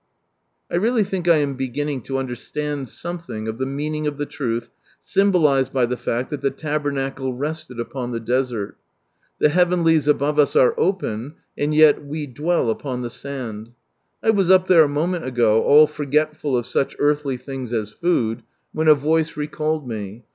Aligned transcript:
I 0.71 0.77
realty 0.77 1.03
think 1.03 1.27
I 1.27 1.35
am 1.37 1.53
beginning 1.53 2.01
Id 2.01 2.15
understand 2.17 2.89
something 2.89 3.47
of 3.47 3.59
the 3.59 3.67
mean 3.67 3.93
ing 3.93 4.07
of 4.07 4.17
the 4.17 4.25
truth 4.25 4.71
symbolised 4.99 5.71
by 5.71 5.85
the 5.85 6.09
(act 6.11 6.31
that 6.31 6.41
the 6.41 6.49
Tabernacle 6.49 7.35
rested 7.35 7.79
upon 7.79 8.09
the 8.09 8.19
desert. 8.19 8.77
The 9.37 9.49
Heavenlies 9.49 10.07
above 10.07 10.39
us 10.39 10.55
are 10.55 10.73
open, 10.75 11.35
and 11.55 11.71
yet 11.75 12.03
we 12.03 12.25
dwell 12.25 12.71
upon 12.71 13.03
[he 13.03 13.09
sand. 13.09 13.73
I 14.23 14.31
was 14.31 14.49
up 14.49 14.65
there 14.65 14.81
a 14.83 14.89
moment 14.89 15.25
ago, 15.25 15.61
all 15.61 15.85
forgetful 15.85 16.57
of 16.57 16.65
such 16.65 16.95
earthly 16.97 17.37
things 17.37 17.71
as 17.71 17.91
food, 17.91 18.41
when 18.73 18.87
a 18.87 18.95
voice 18.95 19.37
recalled 19.37 19.87
me. 19.87 20.23